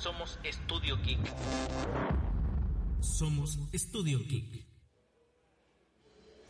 [0.00, 1.18] Somos Estudio Geek.
[3.00, 4.64] Somos Estudio Geek.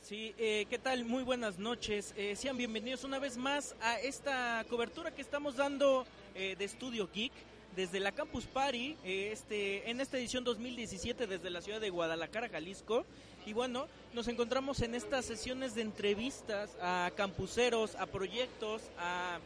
[0.03, 1.07] Sí, eh, ¿qué tal?
[1.07, 2.13] Muy buenas noches.
[2.19, 7.09] Eh, sean bienvenidos una vez más a esta cobertura que estamos dando eh, de Estudio
[7.11, 7.33] Geek
[7.75, 12.49] desde la Campus Party, eh, este, en esta edición 2017 desde la ciudad de Guadalajara,
[12.49, 13.07] Jalisco.
[13.47, 19.39] Y bueno, nos encontramos en estas sesiones de entrevistas a campuseros, a proyectos, a,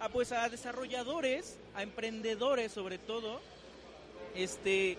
[0.00, 3.40] a, pues a desarrolladores, a emprendedores sobre todo,
[4.34, 4.96] este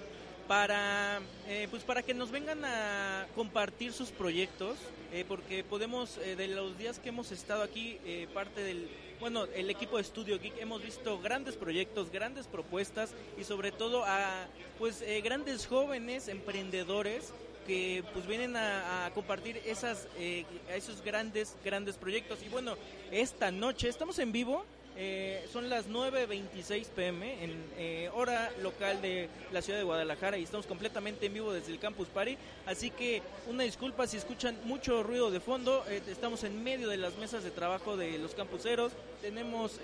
[0.48, 4.78] para eh, pues para que nos vengan a compartir sus proyectos
[5.14, 8.90] eh, porque podemos eh, de los días que hemos estado aquí eh, parte del
[9.20, 14.04] bueno el equipo de Studio Geek hemos visto grandes proyectos grandes propuestas y sobre todo
[14.06, 14.48] a
[14.80, 17.32] pues grandes jóvenes emprendedores
[17.70, 22.40] que pues vienen a, a compartir esas eh, esos grandes grandes proyectos.
[22.44, 22.76] Y bueno
[23.12, 24.66] esta noche estamos en vivo
[25.02, 30.44] eh, son las 9.26 pm en eh, hora local de la ciudad de Guadalajara y
[30.44, 32.38] estamos completamente en vivo desde el Campus Party.
[32.66, 35.86] Así que una disculpa si escuchan mucho ruido de fondo.
[35.88, 38.92] eh, estamos en medio de las mesas de trabajo de los campuseros.
[39.22, 39.80] Tenemos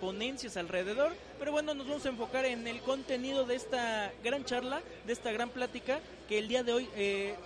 [0.00, 1.12] ponencias alrededor.
[1.38, 5.32] Pero bueno, nos vamos a enfocar en el contenido de esta gran charla, de esta
[5.32, 6.88] gran plática que el día de hoy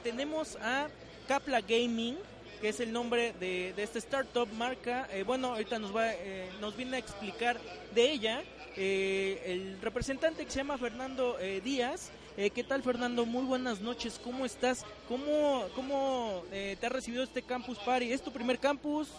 [0.03, 0.89] tenemos a
[1.29, 2.17] Capla Gaming
[2.63, 5.09] que es el nombre de, de esta startup marca.
[5.13, 7.59] Eh, bueno, ahorita nos va, eh, nos viene a explicar
[7.93, 8.45] de ella
[8.77, 12.13] eh, el representante que se llama Fernando eh, Díaz.
[12.37, 13.27] ¿Qué tal, Fernando?
[13.27, 14.19] Muy buenas noches.
[14.23, 14.87] ¿Cómo estás?
[15.07, 18.11] ¿Cómo, cómo te ha recibido este Campus Party?
[18.11, 19.11] ¿Es tu primer campus?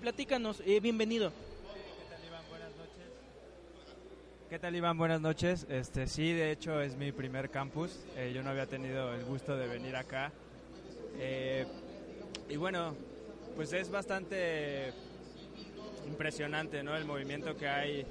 [0.00, 0.60] Platícanos.
[0.82, 1.32] Bienvenido.
[4.50, 4.98] ¿Qué tal Iván?
[4.98, 5.64] Buenas noches.
[5.68, 8.00] Este sí, de hecho es mi primer campus.
[8.16, 10.32] Eh, yo no había tenido el gusto de venir acá.
[11.18, 11.66] Eh,
[12.48, 12.94] y bueno,
[13.54, 14.92] pues es bastante
[16.06, 16.96] impresionante, ¿no?
[16.96, 18.06] El movimiento que hay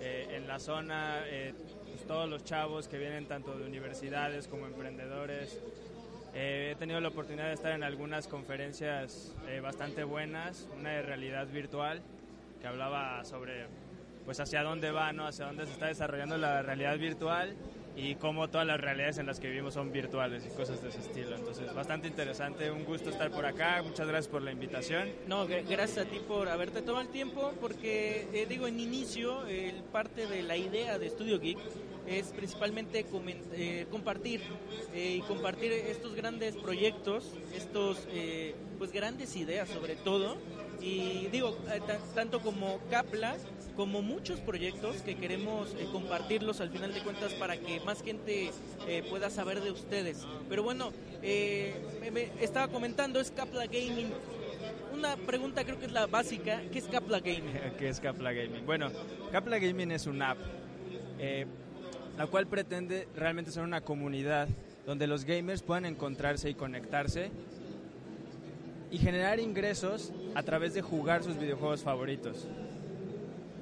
[0.00, 4.66] eh, en la zona, eh, pues, todos los chavos que vienen tanto de universidades como
[4.66, 5.60] emprendedores.
[6.34, 11.02] Eh, he tenido la oportunidad de estar en algunas conferencias eh, bastante buenas, una de
[11.02, 12.02] realidad virtual
[12.60, 13.66] que hablaba sobre
[14.24, 15.26] pues hacia dónde va, ¿no?
[15.26, 17.54] hacia dónde se está desarrollando la realidad virtual
[17.96, 20.98] y cómo todas las realidades en las que vivimos son virtuales y cosas de ese
[21.00, 21.36] estilo.
[21.36, 25.08] Entonces, bastante interesante, un gusto estar por acá, muchas gracias por la invitación.
[25.28, 29.46] No, gr- gracias a ti por haberte tomado el tiempo, porque eh, digo, en inicio,
[29.46, 31.58] el parte de la idea de Studio Geek
[32.06, 33.06] es principalmente
[33.54, 34.42] eh, compartir
[34.92, 40.36] eh, y compartir estos grandes proyectos, estos eh, pues grandes ideas sobre todo,
[40.84, 43.36] y digo, eh, ta- tanto como Capla,
[43.74, 48.50] como muchos proyectos que queremos eh, compartirlos al final de cuentas para que más gente
[48.86, 50.26] eh, pueda saber de ustedes.
[50.48, 54.12] Pero bueno, eh, me- me estaba comentando, es Capla Gaming.
[54.92, 57.54] Una pregunta creo que es la básica, ¿qué es Capla Gaming?
[57.78, 58.64] ¿Qué es Capla Gaming?
[58.66, 58.90] Bueno,
[59.32, 60.38] Capla Gaming es una app,
[61.18, 61.46] eh,
[62.18, 64.48] la cual pretende realmente ser una comunidad
[64.86, 67.30] donde los gamers puedan encontrarse y conectarse
[68.90, 72.46] y generar ingresos a través de jugar sus videojuegos favoritos.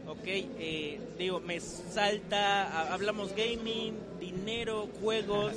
[0.07, 5.53] Ok, eh, digo, me salta, ha- hablamos gaming, dinero, juegos.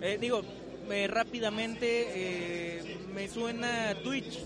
[0.00, 0.42] Eh, digo,
[0.90, 4.40] eh, rápidamente eh, me suena Twitch.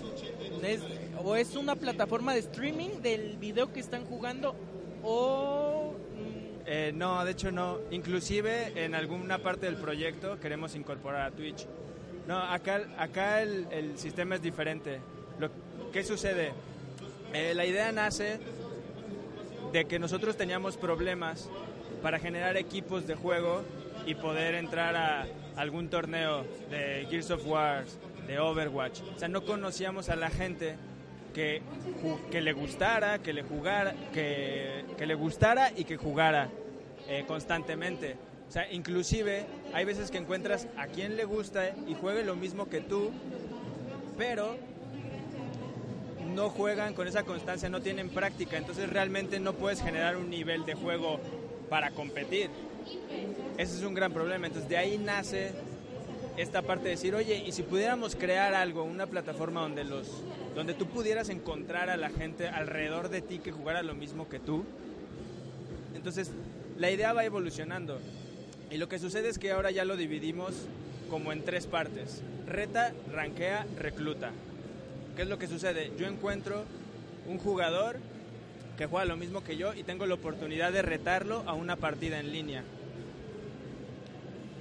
[0.62, 0.82] Es-
[1.22, 4.54] o es una plataforma de streaming del video que están jugando
[5.02, 5.94] o...
[6.14, 7.78] mm, Eh, no, de hecho no.
[7.90, 11.66] Inclusive en alguna parte del proyecto queremos incorporar a Twitch.
[12.26, 15.00] No, acá, acá el, el sistema es diferente.
[15.98, 16.52] ¿Qué sucede?
[17.34, 18.38] Eh, la idea nace
[19.72, 21.50] de que nosotros teníamos problemas
[22.04, 23.62] para generar equipos de juego
[24.06, 27.84] y poder entrar a algún torneo de Gears of War,
[28.28, 29.00] de Overwatch.
[29.16, 30.76] O sea, no conocíamos a la gente
[31.34, 31.62] que,
[32.30, 36.48] que le gustara, que le jugara, que, que le gustara y que jugara
[37.08, 38.14] eh, constantemente.
[38.48, 42.68] O sea, inclusive hay veces que encuentras a quien le gusta y juegue lo mismo
[42.68, 43.10] que tú,
[44.16, 44.56] pero
[46.34, 50.64] no juegan con esa constancia, no tienen práctica, entonces realmente no puedes generar un nivel
[50.64, 51.20] de juego
[51.68, 52.50] para competir.
[53.56, 55.52] Ese es un gran problema, entonces de ahí nace
[56.36, 60.22] esta parte de decir, oye, y si pudiéramos crear algo, una plataforma donde los
[60.54, 64.40] donde tú pudieras encontrar a la gente alrededor de ti que jugara lo mismo que
[64.40, 64.64] tú.
[65.94, 66.32] Entonces,
[66.76, 68.00] la idea va evolucionando.
[68.68, 70.54] Y lo que sucede es que ahora ya lo dividimos
[71.10, 72.22] como en tres partes.
[72.48, 74.32] Reta, ranquea, recluta.
[75.18, 75.90] ¿Qué es lo que sucede?
[75.98, 76.64] Yo encuentro
[77.26, 77.96] un jugador
[78.76, 82.20] que juega lo mismo que yo y tengo la oportunidad de retarlo a una partida
[82.20, 82.62] en línea.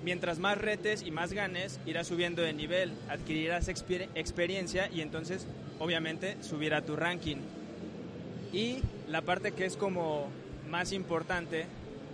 [0.04, 5.46] Mientras más retes y más ganes, irás subiendo de nivel, adquirirás experiencia y entonces
[5.78, 7.38] obviamente subirá tu ranking.
[8.52, 10.28] Y la parte que es como
[10.68, 11.68] más importante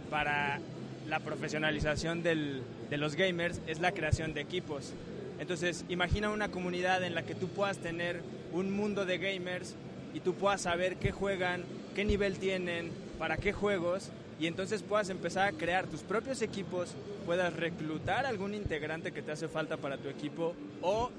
[0.09, 0.59] para
[1.07, 4.93] la profesionalización del, de los gamers es la creación de equipos.
[5.39, 8.21] Entonces, imagina una comunidad en la que tú puedas tener
[8.53, 9.75] un mundo de gamers
[10.13, 11.63] y tú puedas saber qué juegan,
[11.95, 16.89] qué nivel tienen, para qué juegos, y entonces puedas empezar a crear tus propios equipos,
[17.25, 21.11] puedas reclutar algún integrante que te hace falta para tu equipo o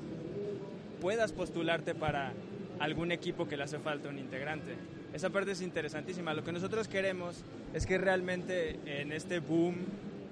[1.00, 2.32] puedas postularte para
[2.80, 4.74] algún equipo que le hace falta un integrante.
[5.12, 6.34] Esa parte es interesantísima.
[6.34, 7.36] Lo que nosotros queremos
[7.72, 9.76] es que realmente en este boom,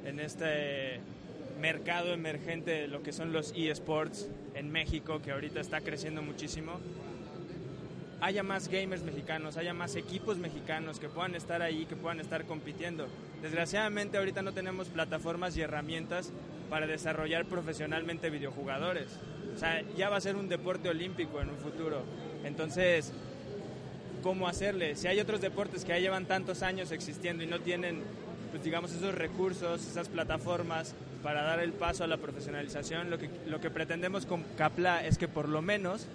[0.05, 1.01] en este
[1.63, 6.81] mercado emergente de lo que son los eSports en México, que ahorita está creciendo muchísimo,
[8.21, 12.47] haya más gamers mexicanos, haya más equipos mexicanos que puedan estar ahí, que puedan estar
[12.47, 13.07] compitiendo.
[13.43, 16.33] Desgraciadamente ahorita no tenemos plataformas y herramientas
[16.69, 19.07] para desarrollar profesionalmente videojugadores.
[19.55, 22.03] O sea, ya va a ser un deporte olímpico en un futuro.
[22.45, 23.13] Entonces,
[24.25, 24.97] ¿cómo hacerle?
[24.97, 28.03] Si hay otros deportes que ya llevan tantos años existiendo y no tienen,
[28.53, 33.31] pues digamos, esos recursos, esas plataformas para dar el paso a la profesionalización, lo que,
[33.47, 36.07] lo que pretendemos con Capla es que por lo menos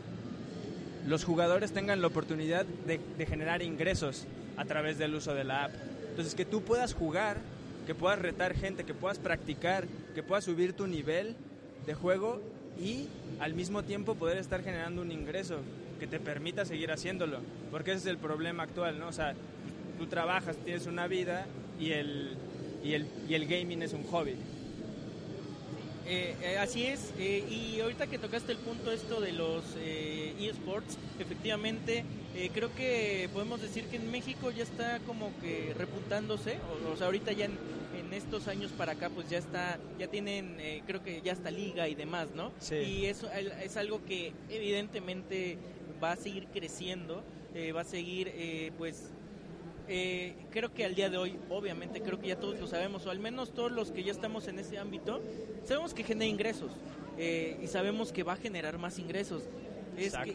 [1.08, 5.72] los jugadores tengan la oportunidad de, generar ingresos a través del uso de la app.
[6.10, 7.38] Entonces, que tú puedas jugar,
[7.88, 11.36] que puedas retar gente, que puedas practicar, que puedas subir tu nivel
[11.86, 12.42] de juego
[12.78, 13.08] y
[13.40, 15.60] al mismo tiempo poder estar generando un ingreso
[16.00, 17.40] que te permita seguir haciéndolo.
[17.72, 19.08] Porque ese es el problema actual, ¿no?
[19.08, 19.34] O sea,
[19.98, 21.46] tú trabajas, tienes una vida
[21.80, 22.36] y el,
[22.84, 24.36] y el, y el gaming es un hobby.
[26.10, 29.66] Eh, eh, así es, eh, y ahorita que tocaste el punto esto de los
[30.40, 32.06] eSports, efectivamente
[32.54, 36.60] creo que podemos decir que en México ya está como que repuntándose,
[36.94, 37.58] o, sea, ahorita ya en,
[38.14, 40.56] estos años para acá pues ya está, ya tienen,
[40.88, 42.54] creo que ya está liga y demás, ¿no?
[42.60, 42.76] Sí.
[42.76, 45.58] Y eso es algo que evidentemente
[46.02, 47.22] va a seguir creciendo,
[47.76, 48.32] va a seguir
[48.78, 49.10] pues
[49.88, 53.12] eh, creo que al día de hoy, obviamente, creo que ya todos lo sabemos, o
[53.12, 55.22] al menos todos los que ya estamos en ese ámbito,
[55.64, 56.72] sabemos que genera ingresos
[57.18, 59.44] eh, y sabemos que va a generar más ingresos.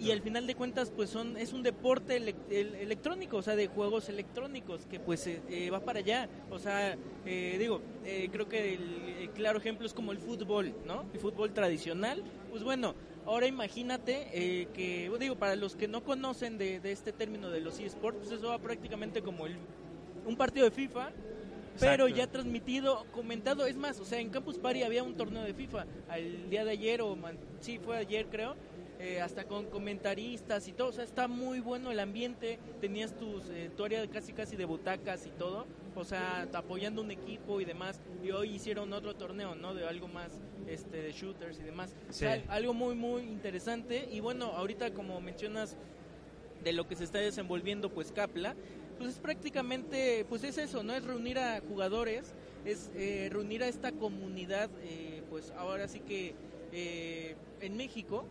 [0.00, 4.08] y al final de cuentas, pues son es un deporte electrónico, o sea, de juegos
[4.08, 6.28] electrónicos, que pues eh, va para allá.
[6.50, 11.04] O sea, digo, creo que el, claro ejemplo es como el fútbol, ¿no?
[11.12, 16.58] El fútbol tradicional, pues bueno, Ahora imagínate eh, que, digo, para los que no conocen
[16.58, 19.56] de, este término de los eSports, pues eso va prácticamente como el,
[20.26, 21.12] un partido de FIFA,
[21.78, 23.66] pero ya transmitido, comentado.
[23.66, 25.86] Es más, o sea, en Campus Party había un torneo de FIFA
[26.16, 27.16] el día de ayer, o
[27.60, 28.56] sí, fue ayer creo,
[29.02, 30.90] eh, hasta con comentaristas y todo.
[30.90, 32.60] O sea, está muy bueno el ambiente.
[32.80, 35.66] Tenías tus, eh, tu área casi casi de butacas y todo.
[35.96, 38.00] O sea, apoyando un equipo y demás.
[38.22, 39.74] Y hoy hicieron otro torneo, ¿no?
[39.74, 41.96] De algo más este, de shooters y demás.
[42.46, 44.08] algo muy, muy interesante.
[44.08, 45.76] Y bueno, ahorita como mencionas
[46.62, 48.54] de lo que se está desenvolviendo, pues Capla,
[48.98, 50.94] pues es prácticamente, pues es eso, ¿no?
[50.94, 54.70] Es reunir a jugadores, es eh, reunir a esta comunidad,
[55.28, 56.36] pues ahora sí que
[57.60, 58.26] en México,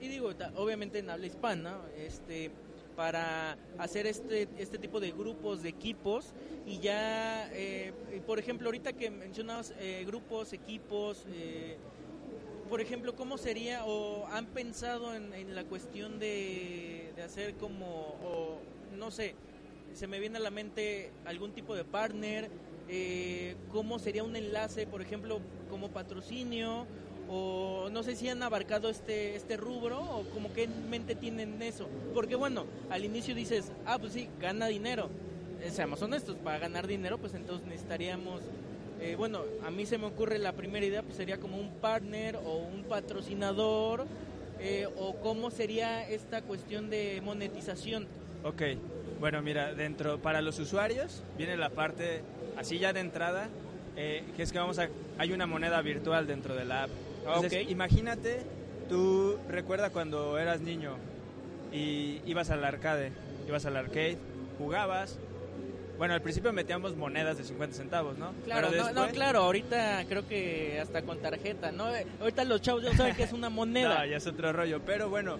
[0.00, 2.50] y digo, obviamente en habla hispana, este,
[2.96, 6.32] para hacer este, este tipo de grupos, de equipos,
[6.66, 7.92] y ya, eh,
[8.26, 11.76] por ejemplo, ahorita que mencionabas eh, grupos, equipos, eh,
[12.68, 17.86] por ejemplo, ¿cómo sería o han pensado en, la cuestión de, de, hacer como,
[18.22, 18.60] o,
[18.96, 19.34] no sé,
[19.92, 22.48] se me viene a la mente algún tipo de partner,
[23.70, 26.86] cómo sería un enlace, por ejemplo, como patrocinio
[27.30, 31.60] o no sé si han abarcado este este rubro o como que en mente tienen
[31.62, 31.88] eso.
[32.12, 35.08] Porque bueno al inicio dices ah pues sí gana dinero
[35.62, 38.42] eh, seamos honestos para ganar dinero pues entonces necesitaríamos
[39.00, 42.36] eh, bueno a mí se me ocurre la primera idea pues sería como un partner
[42.36, 44.06] o un patrocinador
[44.58, 48.06] eh, o cómo sería esta cuestión de monetización.
[48.42, 48.62] Ok,
[49.20, 52.22] bueno mira dentro para los usuarios viene la parte
[52.56, 53.48] así ya de entrada
[53.96, 56.90] eh, que es que vamos a, hay una moneda virtual dentro de la app.
[57.26, 57.70] Entonces, Ok.
[57.70, 58.40] imagínate,
[58.88, 60.96] tú recuerda cuando eras niño
[61.72, 63.12] y ibas al arcade,
[63.48, 64.18] ibas al arcade,
[64.58, 65.18] jugabas.
[65.98, 68.32] Bueno, al principio metíamos monedas de 50 centavos, ¿no?
[68.46, 71.94] Claro, Pero no, no, después- claro, ahorita creo que hasta con tarjeta, ¿no?
[71.94, 73.98] Eh, Ahorita los chavos ya saben que es una moneda.
[74.00, 74.80] No, ya es otro rollo.
[74.86, 75.36] Pero bueno,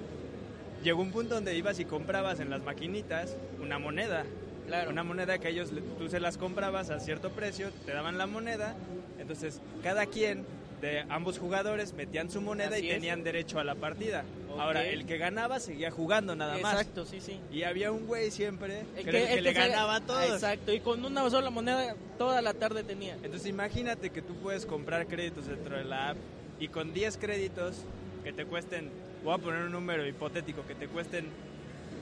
[0.84, 4.24] llegó un punto donde ibas y comprabas en las maquinitas una moneda.
[4.66, 4.90] Claro.
[4.90, 8.74] Una moneda que ellos, tú se las comprabas a cierto precio, te daban la moneda.
[9.18, 10.44] Entonces, cada quien
[10.80, 12.94] de ambos jugadores metían su moneda Así y es.
[12.94, 14.24] tenían derecho a la partida.
[14.58, 16.72] Ahora, el que ganaba seguía jugando nada más.
[16.74, 17.38] Exacto, sí, sí.
[17.52, 20.24] Y había un güey siempre El que, el le se- ganaba a todos.
[20.30, 23.14] Exacto, y con una sola moneda toda la tarde tenía.
[23.22, 26.16] Entonces imagínate que tú puedes comprar créditos dentro de la app
[26.58, 27.76] y con 10 créditos
[28.24, 28.90] que te cuesten,
[29.24, 31.26] voy a poner un número hipotético, que te cuesten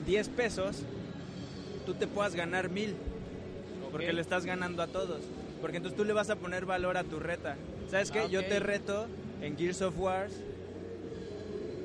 [0.05, 0.83] 10 pesos,
[1.85, 2.95] tú te puedas ganar mil,
[3.91, 5.21] porque le estás ganando a todos.
[5.61, 7.57] Porque entonces tú le vas a poner valor a tu reta.
[7.89, 8.19] ¿Sabes qué?
[8.19, 8.47] Ah, Yo ok.
[8.47, 9.07] te reto
[9.41, 10.33] en Gears of Wars,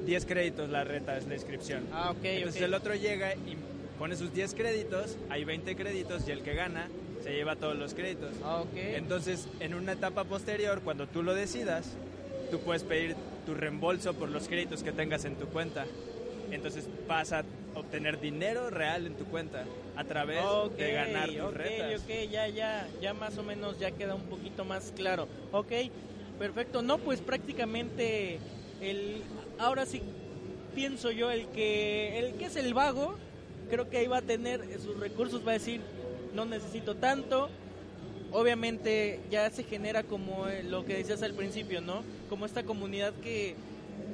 [0.07, 1.85] 10 créditos la reta es la inscripción.
[1.93, 2.67] Ah, ok, Entonces ok.
[2.69, 3.57] el otro llega y
[3.99, 6.89] pone sus 10 créditos, hay 20 créditos y el que gana
[7.23, 8.33] se lleva todos los créditos.
[8.45, 8.69] Ah, ok.
[8.75, 11.87] Entonces, en una etapa posterior, cuando tú lo decidas,
[12.51, 15.87] tú puedes pedir tu reembolso por los créditos que tengas en tu cuenta.
[16.51, 17.45] Entonces vas a
[17.75, 19.65] obtener dinero real en tu cuenta
[19.97, 20.43] a través
[20.77, 22.03] de ganar tus ok, retas.
[22.03, 25.29] ok, ya, ya, ya más o menos ya queda un poquito más claro.
[25.53, 25.73] Ok,
[26.39, 26.83] perfecto.
[26.83, 28.39] No, pues prácticamente
[28.81, 29.23] el,
[29.59, 30.03] ahora sí
[30.75, 33.17] pienso yo el que, el que es el vago,
[33.71, 35.81] creo que ahí va a tener sus recursos, va a decir,
[36.35, 37.49] no necesito tanto.
[38.33, 42.03] Obviamente ya se genera como eh, lo que decías al principio, ¿no?
[42.29, 43.55] Como esta comunidad que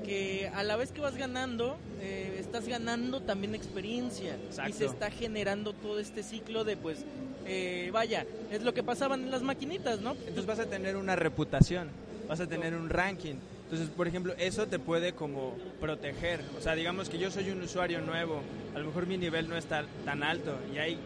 [0.05, 4.77] que a la vez que vas ganando, eh, estás ganando también experiencia y Exacto.
[4.77, 7.05] se está generando todo este ciclo de pues,
[7.47, 10.13] eh, vaya, es lo que pasaban en las maquinitas, ¿no?
[10.13, 11.89] Entonces vas a tener una reputación,
[12.29, 13.37] vas a tener un ranking.
[13.65, 16.41] Entonces, por ejemplo, eso te puede como proteger.
[16.59, 18.43] O sea, digamos que yo soy un usuario nuevo,
[18.75, 20.99] a lo mejor mi nivel no está tan alto y hay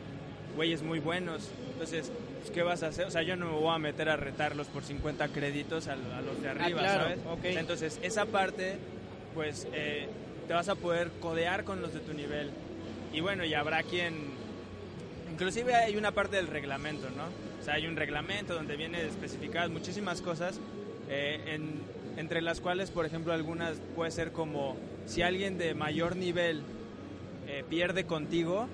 [0.57, 1.51] güeyes muy buenos.
[1.73, 2.11] Entonces,
[2.45, 3.07] pues, ¿qué vas a hacer?
[3.07, 6.21] O sea, yo no me voy a meter a retarlos por 50 créditos a, a
[6.21, 7.19] los de arriba, claro, ¿sabes?
[7.27, 7.45] ok.
[7.45, 8.77] Entonces, esa parte,
[9.35, 10.07] pues, eh,
[10.47, 12.51] te vas a poder codear con los de tu nivel.
[13.15, 14.35] Y bueno, y habrá quien
[15.33, 17.25] Inclusive hay una parte del reglamento, ¿no?
[17.61, 20.61] O sea, hay un reglamento donde viene especificadas muchísimas cosas,
[21.09, 21.81] eh, en-
[22.19, 26.63] entre las cuales, por ejemplo, algunas puede ser como si alguien de mayor nivel
[27.49, 28.69] eh, pierde contigo,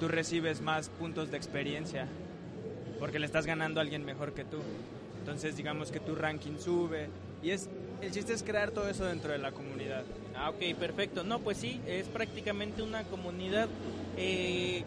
[0.00, 2.06] tú recibes más puntos de experiencia,
[2.98, 4.58] porque le estás ganando a alguien mejor que tú.
[5.20, 7.08] Entonces, digamos que tu ranking sube.
[7.42, 7.68] Y es
[8.02, 10.04] el chiste es crear todo eso dentro de la comunidad.
[10.36, 11.24] Ah, ok, perfecto.
[11.24, 13.68] No, pues sí, es prácticamente una comunidad,
[14.16, 14.84] eh,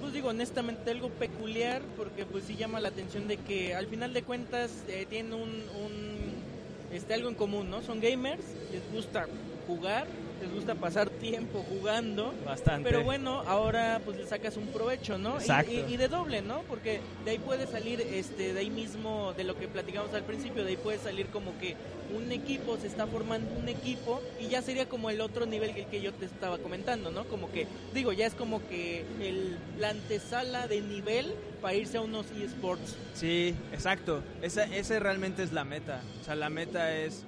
[0.00, 4.14] pues digo, honestamente algo peculiar, porque pues sí llama la atención de que al final
[4.14, 7.82] de cuentas eh, tienen un, un, este, algo en común, ¿no?
[7.82, 9.26] Son gamers, les gusta
[9.66, 10.06] jugar,
[10.42, 12.34] les gusta pasar tiempo jugando.
[12.44, 12.88] Bastante.
[12.88, 15.34] Pero bueno, ahora pues le sacas un provecho, ¿no?
[15.36, 15.72] Y- Exacto.
[15.72, 16.62] Y, y de doble, ¿no?
[16.68, 20.64] Porque de ahí puede salir, este, de ahí mismo, de lo que platicamos al principio,
[20.64, 21.76] de ahí puede salir como que
[22.14, 25.86] un equipo, se está formando un equipo y ya sería como el otro nivel que
[25.86, 27.24] que yo te estaba comentando, ¿no?
[27.24, 32.00] Como que, digo, ya es como que el, la antesala de nivel para irse a
[32.02, 32.96] unos eSports.
[33.14, 34.22] Sí, exacto.
[34.42, 36.02] Esa, esa realmente es la meta.
[36.20, 37.24] O sea, la meta es...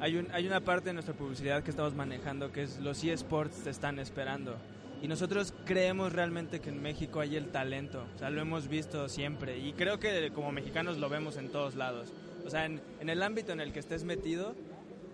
[0.00, 3.64] Hay, un, hay una parte de nuestra publicidad que estamos manejando que es los eSports
[3.64, 4.56] te están esperando.
[5.02, 8.04] Y nosotros creemos realmente que en México hay el talento.
[8.14, 9.58] O sea, lo hemos visto siempre.
[9.58, 12.12] Y creo que como mexicanos lo vemos en todos lados.
[12.46, 14.54] O sea, en, en el ámbito en el que estés metido,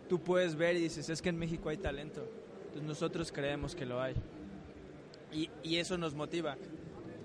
[0.09, 2.27] tú puedes ver y dices, es que en México hay talento.
[2.67, 4.15] Entonces nosotros creemos que lo hay.
[5.33, 6.57] Y, y eso nos motiva.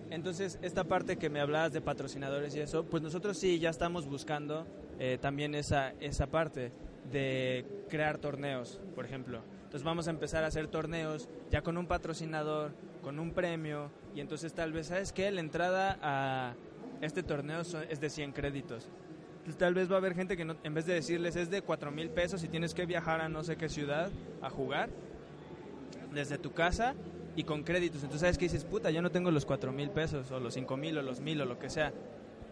[0.10, 4.08] Entonces, esta parte que me hablabas de patrocinadores y eso, pues nosotros sí ya estamos
[4.08, 4.66] buscando
[4.98, 6.72] eh, también esa, esa parte
[7.12, 9.42] de crear torneos, por ejemplo.
[9.64, 12.72] Entonces vamos a empezar a hacer torneos ya con un patrocinador,
[13.04, 15.30] con un premio, y entonces tal vez, ¿sabes qué?
[15.32, 16.56] La entrada a
[17.02, 18.90] este torneo es de 100 créditos.
[19.38, 21.62] Entonces, tal vez va a haber gente que no- en vez de decirles es de
[21.62, 24.10] 4 mil pesos y tienes que viajar a no sé qué ciudad
[24.42, 24.90] a jugar,
[26.14, 26.96] desde tu casa
[27.36, 27.98] y con créditos.
[28.02, 28.66] Entonces, ¿sabes qué dices?
[28.66, 31.40] Puta, yo no tengo los 4 mil pesos, o los 5 mil, o los mil,
[31.42, 31.94] o lo que sea.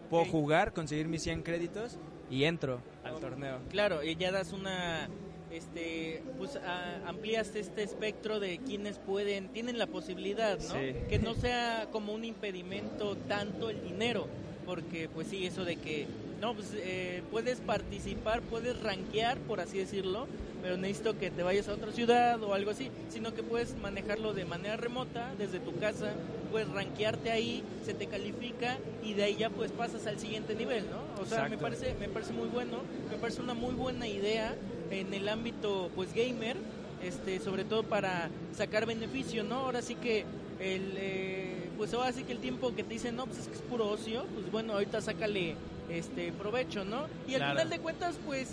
[0.08, 1.98] Puedo jugar, conseguir mis 100 créditos
[2.30, 3.58] y entro al torneo.
[3.70, 5.08] Claro, y ya das una,
[5.50, 10.74] este, pues a- amplías este espectro de quienes pueden, tienen la posibilidad, ¿no?
[10.74, 10.94] Sí.
[11.08, 14.26] Que no sea como un impedimento tanto el dinero,
[14.66, 16.06] porque pues sí, eso de que,
[16.40, 20.26] no, pues eh, puedes participar, puedes rankear, por así decirlo,
[20.62, 24.34] pero necesito que te vayas a otra ciudad o algo así, sino que puedes manejarlo
[24.34, 26.12] de manera remota, desde tu casa,
[26.50, 30.84] pues rankearte ahí, se te califica y de ahí ya pues pasas al siguiente nivel,
[30.90, 31.22] ¿no?
[31.22, 32.78] O sea, me parece, me parece muy bueno,
[33.10, 34.54] me parece una muy buena idea
[34.90, 36.56] en el ámbito pues gamer,
[37.02, 39.56] este, sobre todo para sacar beneficio, ¿no?
[39.56, 40.24] Ahora sí que
[40.60, 43.54] el, eh, pues ahora sí que el tiempo que te dicen, no, pues es que
[43.54, 45.54] es puro ocio, pues bueno, ahorita sácale
[45.90, 47.06] este provecho, ¿no?
[47.28, 47.52] Y al Claro.
[47.54, 48.48] final de cuentas, pues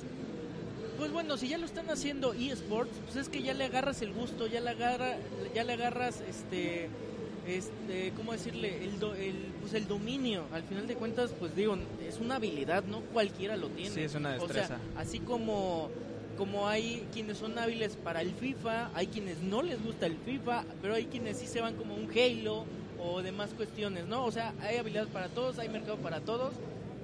[0.97, 4.13] pues bueno, si ya lo están haciendo eSports, pues es que ya le agarras el
[4.13, 5.17] gusto, ya le agarra,
[5.53, 6.87] ya le agarras este
[7.47, 8.83] este, ¿cómo decirle?
[8.83, 12.83] El, do- el, pues el dominio, al final de cuentas, pues digo, es una habilidad,
[12.85, 13.91] no cualquiera lo tiene.
[13.91, 14.67] Sí, es una O destreza.
[14.67, 15.89] sea, así como,
[16.37, 20.65] como hay quienes son hábiles para el FIFA, hay quienes no les gusta el FIFA,
[20.81, 22.65] pero hay quienes sí se van como un Halo
[22.99, 24.25] o demás cuestiones, ¿no?
[24.25, 26.53] O sea, hay habilidad para todos, hay mercado para todos.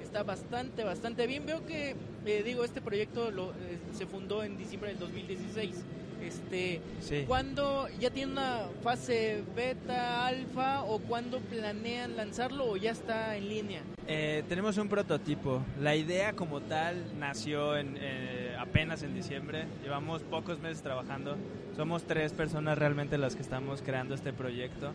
[0.02, 1.46] Está bastante, bastante bien.
[1.46, 1.96] Veo que,
[2.26, 5.76] eh, digo, este proyecto lo, eh, se fundó en diciembre del 2016.
[6.22, 7.24] Este, Sí.
[7.28, 13.50] ¿Cuándo ya tiene una fase beta, alfa o cuándo planean lanzarlo o ya está en
[13.50, 13.82] línea?
[14.08, 15.64] Eh, tenemos un prototipo.
[15.80, 19.66] La idea como tal nació en, eh, apenas en diciembre.
[19.84, 21.38] Llevamos pocos meses trabajando.
[21.76, 24.92] Somos tres personas realmente las que estamos creando este proyecto.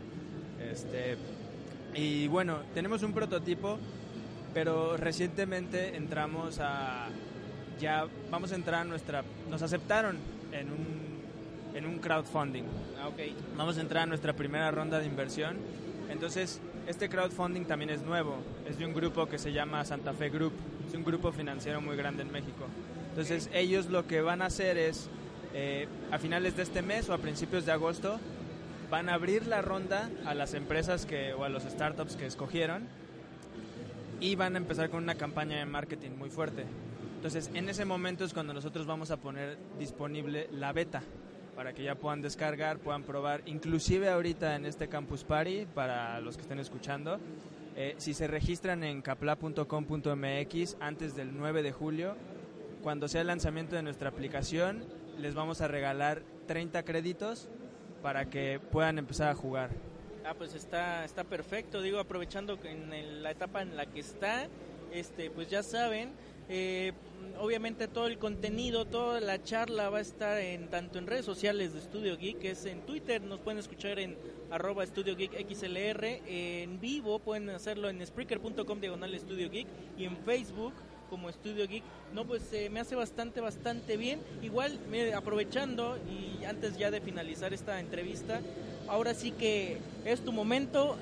[0.60, 1.16] Este,
[1.94, 3.78] y bueno, tenemos un prototipo,
[4.54, 7.08] pero recientemente entramos a...
[7.80, 9.22] Ya vamos a entrar a nuestra...
[9.50, 10.16] Nos aceptaron
[10.52, 11.15] en un,
[11.76, 12.64] en un crowdfunding.
[13.00, 13.20] Ah, ok.
[13.56, 15.56] Vamos a entrar a nuestra primera ronda de inversión.
[16.10, 18.38] Entonces, este crowdfunding también es nuevo.
[18.66, 20.52] Es de un grupo que se llama Santa Fe Group.
[20.88, 22.66] Es un grupo financiero muy grande en México.
[23.10, 25.08] Entonces, ellos lo que van a hacer es,
[25.52, 28.18] eh, a finales de este mes o a principios de agosto,
[28.90, 32.88] van a abrir la ronda a las empresas que, o a los startups que escogieron
[34.20, 36.64] y van a empezar con una campaña de marketing muy fuerte.
[37.16, 41.02] Entonces, en ese momento es cuando nosotros vamos a poner disponible la beta
[41.56, 46.36] para que ya puedan descargar, puedan probar, inclusive ahorita en este Campus Party, para los
[46.36, 47.18] que estén escuchando,
[47.74, 52.14] eh, si se registran en capla.com.mx antes del 9 de julio,
[52.82, 54.84] cuando sea el lanzamiento de nuestra aplicación,
[55.18, 57.48] les vamos a regalar 30 créditos
[58.02, 59.70] para que puedan empezar a jugar.
[60.24, 61.80] Ah, pues está, está perfecto.
[61.80, 64.48] Digo, aprovechando en el- la etapa en la que está,
[64.92, 66.10] este, pues ya saben,
[66.48, 66.92] eh,
[67.38, 71.74] obviamente todo el contenido, toda la charla va a estar en tanto en redes sociales
[71.74, 74.16] de Studio Geek, que es en Twitter, nos pueden escuchar en
[74.50, 79.66] arroba Studio Geek XLR, en vivo pueden hacerlo en Spreaker.com diagonal Studio Geek
[79.98, 80.72] y en Facebook
[81.10, 81.84] como Studio Geek.
[82.12, 84.20] No, pues eh, me hace bastante, bastante bien.
[84.42, 88.40] Igual, mire, aprovechando y antes ya de finalizar esta entrevista,
[88.88, 90.96] ahora sí que es tu momento.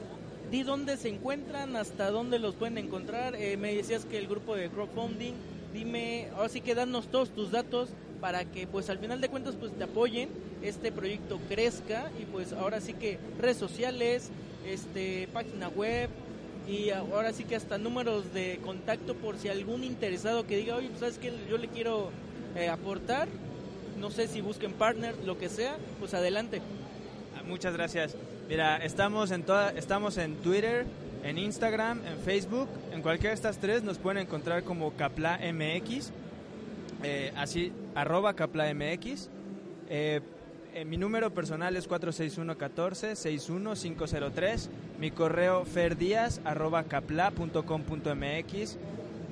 [0.50, 3.34] Di dónde se encuentran, hasta dónde los pueden encontrar.
[3.34, 5.34] Eh, me decías que el grupo de crowdfunding,
[5.72, 9.54] dime, ahora sí que danos todos tus datos para que pues al final de cuentas
[9.54, 10.30] pues te apoyen,
[10.62, 14.30] este proyecto crezca y pues ahora sí que redes sociales,
[14.66, 16.08] este página web
[16.66, 20.88] y ahora sí que hasta números de contacto por si algún interesado que diga, oye,
[20.88, 22.10] pues sabes que yo le quiero
[22.56, 23.28] eh, aportar,
[24.00, 26.62] no sé si busquen partners, lo que sea, pues adelante.
[27.36, 28.16] Ah, Muchas gracias.
[28.48, 30.86] Mira, estamos en toda, estamos en Twitter,
[31.22, 36.10] en Instagram, en Facebook, en cualquiera de estas tres nos pueden encontrar como Capla MX,
[37.02, 39.28] eh, así arroba Capla MX.
[39.88, 40.20] Eh,
[40.74, 44.68] eh, mi número personal es 461-14-61503.
[44.98, 48.78] Mi correo ferdias arroba capla.com.mx.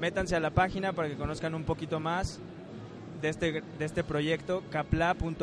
[0.01, 2.38] Métanse a la página para que conozcan un poquito más
[3.20, 5.42] de este, de este proyecto, capla.com.mx.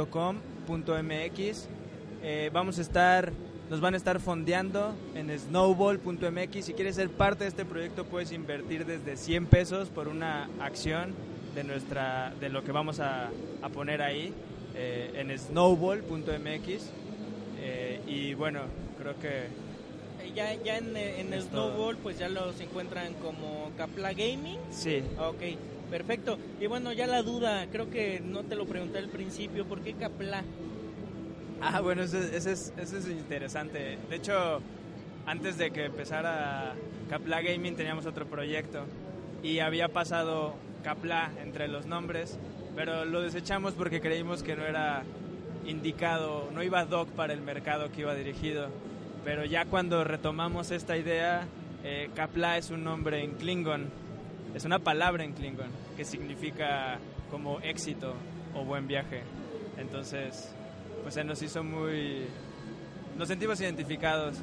[2.22, 3.32] Eh, vamos a estar,
[3.70, 6.66] nos van a estar fondeando en snowball.mx.
[6.66, 11.14] Si quieres ser parte de este proyecto, puedes invertir desde 100 pesos por una acción
[11.56, 13.30] de, nuestra, de lo que vamos a,
[13.62, 14.34] a poner ahí
[14.76, 16.90] eh, en snowball.mx.
[17.62, 18.62] Eh, y bueno,
[19.00, 19.48] creo que
[20.24, 21.70] Eh, Ya, ya en, en Es todo.
[21.72, 24.58] Snowball pues ya los encuentran como Capla Gaming.
[24.72, 25.04] sí.
[25.20, 25.58] Ok,
[25.92, 26.38] perfecto.
[26.62, 29.94] Y bueno, ya la duda, creo que no te lo pregunté al principio, ¿por qué
[29.94, 30.44] Capla?
[31.62, 32.74] Ah, bueno, eso, es,
[33.10, 33.98] interesante.
[34.10, 34.62] De hecho,
[35.26, 36.74] antes de que empezara
[37.10, 38.86] Capla Gaming teníamos otro proyecto
[39.44, 42.40] y había pasado Capla entre los nombres,
[42.76, 45.04] pero lo desechamos porque creímos que no era
[45.66, 48.70] indicado, no iba doc para el mercado que iba dirigido.
[49.26, 51.46] Pero ya cuando retomamos esta idea,
[51.84, 53.90] eh, Capla es un nombre en Klingon,
[54.56, 58.14] es una palabra en Klingon que significa como éxito
[58.56, 59.24] o buen viaje.
[59.78, 60.54] Entonces,
[61.10, 62.20] pues se nos hizo muy...
[63.18, 64.36] Nos sentimos identificados.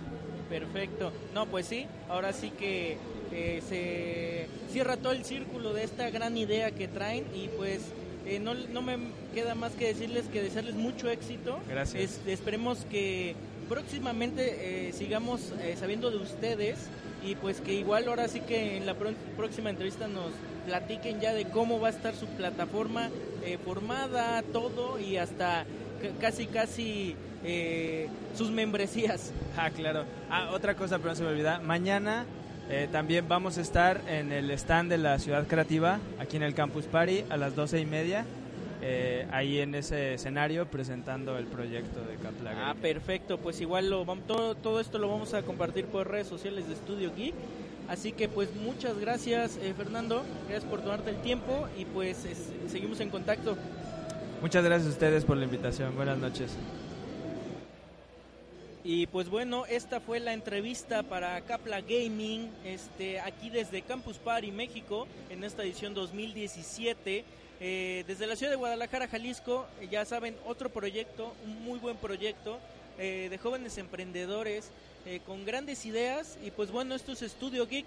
[0.51, 1.13] Perfecto.
[1.33, 2.97] No, pues sí, ahora sí que
[3.33, 7.83] eh, se cierra todo el círculo de esta gran idea que traen y pues
[8.27, 8.97] eh, no, no me
[9.33, 11.61] queda más que decirles que desearles mucho éxito.
[11.69, 12.03] Gracias.
[12.03, 13.37] Es- esperemos que
[13.69, 16.79] próximamente eh, sigamos sabiendo de ustedes
[17.25, 18.95] y pues que igual ahora sí que en la
[19.37, 20.33] próxima entrevista nos
[20.67, 23.09] platiquen ya de cómo va a estar su plataforma
[23.65, 25.65] formada, todo y hasta
[26.21, 27.17] casi casi
[28.35, 29.33] sus membresías.
[29.57, 30.05] Ah, claro.
[30.31, 31.61] Ah, otra cosa, pero no se me olvida.
[31.61, 32.27] Mañana
[32.93, 36.85] también vamos a estar en el stand de la Ciudad Creativa, aquí en el Campus
[36.87, 38.27] Party, a las doce y media.
[38.83, 42.71] Eh, ahí en ese escenario presentando el proyecto de Caplaga.
[42.71, 46.69] Ah, perfecto, pues igual lo, todo, todo esto lo vamos a compartir por redes sociales
[46.69, 47.35] de Studio Geek.
[47.89, 52.27] Así que pues muchas gracias eh, Fernando, gracias por tomarte el tiempo y pues
[52.69, 53.57] seguimos en contacto.
[54.43, 56.53] Muchas gracias a ustedes por la invitación, buenas noches.
[58.85, 64.53] Y pues bueno, esta fue la entrevista para Capla Gaming, este, aquí desde Campus Party,
[64.53, 67.25] México, en esta edición 2017.
[67.59, 71.97] Eh, desde la ciudad de Guadalajara, Jalisco, eh, ya saben, otro proyecto, un muy buen
[71.97, 72.59] proyecto
[72.99, 74.71] eh, de jóvenes emprendedores
[75.25, 76.37] con grandes ideas.
[76.45, 77.87] Y pues bueno, esto es Estudio Geek.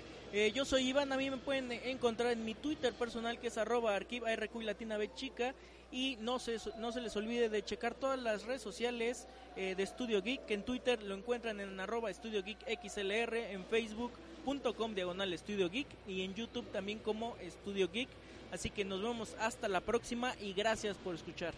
[0.53, 3.93] yo soy Iván, a mí me pueden encontrar en mi Twitter personal que es arroba
[3.93, 5.53] arquiva y latina B chica.
[5.91, 10.21] Y no se, no se les olvide de checar todas las redes sociales de Estudio
[10.21, 15.69] Geek, que en Twitter lo encuentran en arroba Estudio Geek XLR, en facebook.com diagonal Estudio
[15.69, 18.07] Geek y en YouTube también como Estudio Geek.
[18.51, 21.53] Así que nos vemos hasta la próxima y gracias por escuchar.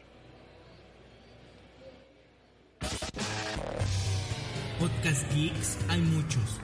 [4.80, 6.60] Podcast Geeks hay muchos,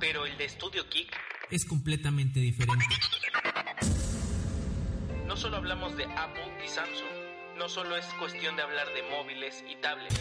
[0.00, 1.14] pero el de Estudio Geek
[1.50, 2.86] es completamente diferente.
[5.40, 9.64] No solo hablamos de Apple y Samsung, no solo es cuestión de hablar de móviles
[9.66, 10.20] y tablets.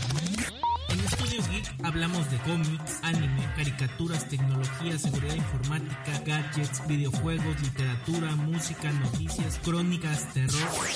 [0.88, 8.94] En Estudio Geek hablamos de cómics, anime, caricaturas, tecnología, seguridad informática, gadgets, videojuegos, literatura, música,
[8.94, 10.88] noticias, crónicas, terror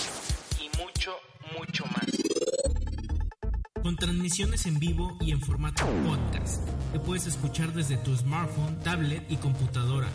[0.58, 1.18] y mucho,
[1.60, 2.06] mucho más.
[3.84, 9.30] Con transmisiones en vivo y en formato podcast, que puedes escuchar desde tu smartphone, tablet
[9.30, 10.08] y computadora.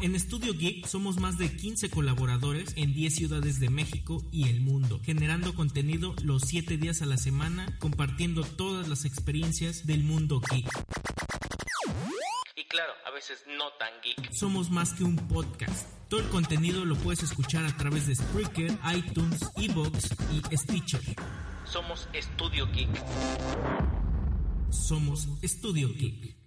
[0.00, 4.60] En Estudio Geek somos más de 15 colaboradores en 10 ciudades de México y el
[4.60, 10.40] mundo, generando contenido los 7 días a la semana, compartiendo todas las experiencias del mundo
[10.52, 10.68] geek.
[12.54, 14.32] Y claro, a veces no tan geek.
[14.32, 15.88] Somos más que un podcast.
[16.08, 21.02] Todo el contenido lo puedes escuchar a través de Spreaker, iTunes, Evox y Stitcher.
[21.64, 22.88] Somos Estudio Geek.
[24.70, 26.37] Somos Estudio Geek.